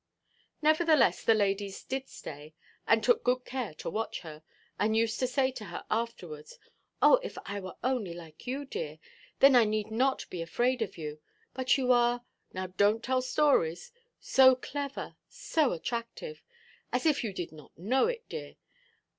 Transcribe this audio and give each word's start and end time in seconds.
Nevertheless 0.63 1.21
the 1.23 1.35
ladies 1.35 1.83
did 1.83 2.07
stay, 2.09 2.55
and 2.87 3.03
took 3.03 3.23
good 3.23 3.45
care 3.45 3.75
to 3.75 3.87
watch 3.91 4.21
her, 4.21 4.41
and 4.79 4.97
used 4.97 5.19
to 5.19 5.27
say 5.27 5.51
to 5.51 5.65
her 5.65 5.85
afterwards, 5.91 6.57
"Oh, 7.03 7.19
if 7.21 7.37
I 7.45 7.59
were 7.59 7.75
only 7.83 8.15
like 8.15 8.47
you, 8.47 8.65
dear! 8.65 8.97
Then 9.41 9.55
I 9.55 9.63
need 9.65 9.91
not 9.91 10.27
be 10.31 10.41
afraid 10.41 10.81
of 10.81 10.97
you; 10.97 11.19
but 11.53 11.77
you 11.77 11.91
are—now 11.91 12.65
donʼt 12.65 13.03
tell 13.03 13.21
stories—so 13.21 14.55
clever, 14.55 15.01
and 15.03 15.15
so 15.29 15.71
attractive. 15.71 16.41
As 16.91 17.05
if 17.05 17.23
you 17.23 17.31
did 17.31 17.51
not 17.51 17.77
know 17.77 18.07
it, 18.07 18.27
dear! 18.27 18.55